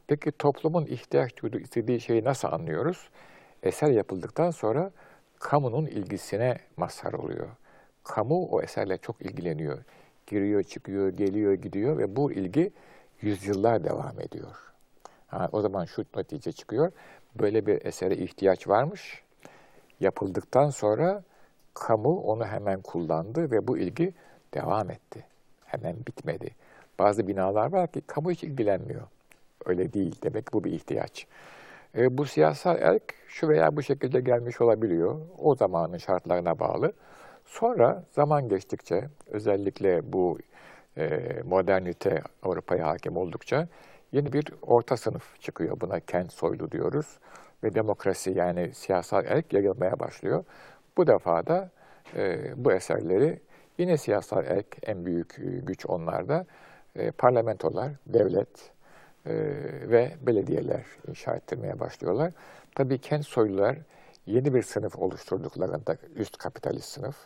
Peki 0.06 0.32
toplumun 0.32 0.86
ihtiyaç 0.86 1.42
duyduğu, 1.42 1.58
istediği 1.58 2.00
şeyi 2.00 2.24
nasıl 2.24 2.48
anlıyoruz? 2.48 3.08
Eser 3.64 3.90
yapıldıktan 3.90 4.50
sonra 4.50 4.90
kamunun 5.38 5.86
ilgisine 5.86 6.58
mazhar 6.76 7.12
oluyor. 7.12 7.48
Kamu 8.04 8.46
o 8.46 8.62
eserle 8.62 8.98
çok 8.98 9.22
ilgileniyor. 9.22 9.78
Giriyor, 10.26 10.62
çıkıyor, 10.62 11.08
geliyor, 11.08 11.52
gidiyor 11.52 11.98
ve 11.98 12.16
bu 12.16 12.32
ilgi 12.32 12.72
yüzyıllar 13.20 13.84
devam 13.84 14.20
ediyor. 14.20 14.72
Ha, 15.26 15.48
o 15.52 15.60
zaman 15.60 15.84
şu 15.84 16.04
netice 16.16 16.52
çıkıyor. 16.52 16.92
Böyle 17.34 17.66
bir 17.66 17.86
esere 17.86 18.16
ihtiyaç 18.16 18.68
varmış. 18.68 19.22
Yapıldıktan 20.00 20.70
sonra 20.70 21.22
kamu 21.74 22.20
onu 22.20 22.46
hemen 22.46 22.80
kullandı 22.80 23.50
ve 23.50 23.66
bu 23.66 23.78
ilgi 23.78 24.14
devam 24.54 24.90
etti. 24.90 25.24
Hemen 25.64 25.96
bitmedi. 26.06 26.50
Bazı 26.98 27.28
binalar 27.28 27.72
var 27.72 27.92
ki 27.92 28.00
kamu 28.06 28.30
hiç 28.30 28.44
ilgilenmiyor. 28.44 29.02
Öyle 29.64 29.92
değil. 29.92 30.16
Demek 30.22 30.52
bu 30.52 30.64
bir 30.64 30.72
ihtiyaç. 30.72 31.26
E, 31.96 32.18
bu 32.18 32.26
siyasal 32.26 32.78
erk 32.80 33.14
şu 33.28 33.48
veya 33.48 33.76
bu 33.76 33.82
şekilde 33.82 34.20
gelmiş 34.20 34.60
olabiliyor. 34.60 35.20
O 35.38 35.54
zamanın 35.54 35.98
şartlarına 35.98 36.58
bağlı. 36.58 36.92
Sonra 37.44 38.04
zaman 38.12 38.48
geçtikçe 38.48 39.08
özellikle 39.26 40.12
bu 40.12 40.38
e, 40.96 41.20
modernite 41.44 42.22
Avrupa'ya 42.42 42.86
hakim 42.86 43.16
oldukça 43.16 43.68
yeni 44.12 44.32
bir 44.32 44.46
orta 44.62 44.96
sınıf 44.96 45.40
çıkıyor. 45.40 45.80
Buna 45.80 46.00
kent 46.00 46.32
soylu 46.32 46.70
diyoruz. 46.70 47.18
Ve 47.64 47.74
demokrasi 47.74 48.30
yani 48.30 48.74
siyasal 48.74 49.24
erk 49.24 49.52
yayılmaya 49.52 50.00
başlıyor. 50.00 50.44
Bu 50.96 51.06
defa 51.06 51.46
da 51.46 51.70
e, 52.16 52.52
bu 52.64 52.72
eserleri 52.72 53.40
yine 53.78 53.96
siyasal 53.96 54.44
erk 54.44 54.76
en 54.82 55.06
büyük 55.06 55.36
güç 55.66 55.86
onlarda 55.86 56.46
e, 56.96 57.10
parlamentolar, 57.10 57.92
devlet 58.06 58.73
e, 59.26 59.32
ve 59.90 60.12
belediyeler 60.22 60.82
inşa 61.08 61.34
ettirmeye 61.34 61.80
başlıyorlar. 61.80 62.32
Tabii 62.74 62.98
kent 62.98 63.26
soylular 63.26 63.76
yeni 64.26 64.54
bir 64.54 64.62
sınıf 64.62 64.98
oluşturduklarında 64.98 65.96
üst 66.16 66.38
kapitalist 66.38 66.88
sınıf 66.88 67.16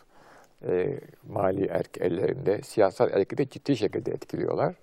e, 0.67 0.99
mali 1.27 1.65
erk 1.65 1.97
ellerinde 2.01 2.61
siyasal 2.61 3.09
erki 3.13 3.37
de 3.37 3.49
ciddi 3.49 3.77
şekilde 3.77 4.11
etkiliyorlar. 4.11 4.75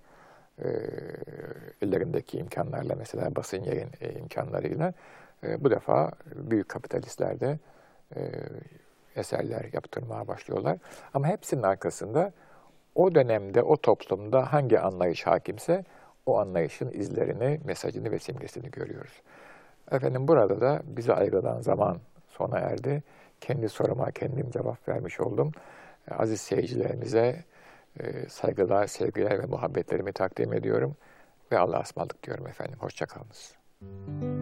E, 0.65 0.69
ellerindeki 1.83 2.39
imkanlarla 2.39 2.95
mesela 2.95 3.37
basın 3.37 3.65
yayın 3.65 3.89
e, 4.01 4.13
imkanlarıyla 4.13 4.93
e, 5.45 5.65
bu 5.65 5.71
defa 5.71 6.13
büyük 6.35 6.69
kapitalistler 6.69 7.41
de 7.41 7.59
e, 8.17 8.31
eserler 9.17 9.71
yaptırmaya 9.73 10.29
başlıyorlar. 10.29 10.79
Ama 11.15 11.27
hepsinin 11.27 11.63
arkasında 11.63 12.33
o 12.95 13.15
dönemde, 13.15 13.63
o 13.63 13.77
toplumda 13.77 14.53
hangi 14.53 14.81
anlayış 14.81 15.27
hakimse 15.27 15.85
o 16.27 16.39
anlayışın 16.39 16.91
izlerini, 16.91 17.61
mesajını 17.65 18.11
ve 18.11 18.19
simgesini 18.19 18.71
görüyoruz. 18.71 19.23
Efendim 19.91 20.29
burada 20.29 20.61
da 20.61 20.83
bize 20.85 21.13
ayrılan 21.13 21.61
zaman 21.61 21.99
sona 22.29 22.59
erdi. 22.59 23.03
Kendi 23.41 23.69
soruma 23.69 24.11
kendim 24.11 24.51
cevap 24.51 24.89
vermiş 24.89 25.21
oldum. 25.21 25.53
Aziz 26.11 26.41
seyircilerimize 26.41 27.45
e, 28.01 28.29
saygılar, 28.29 28.87
sevgiler 28.87 29.43
ve 29.43 29.47
muhabbetlerimi 29.47 30.13
takdim 30.13 30.53
ediyorum. 30.53 30.97
Ve 31.53 31.59
Allah'a 31.59 31.81
ısmarladık 31.81 32.23
diyorum 32.23 32.47
efendim. 32.47 32.77
Hoşçakalınız. 32.79 33.55
Müzik 33.81 34.36